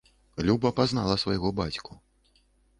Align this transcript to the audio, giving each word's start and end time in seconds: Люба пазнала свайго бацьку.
Люба 0.47 0.71
пазнала 0.79 1.19
свайго 1.27 1.53
бацьку. 1.63 2.03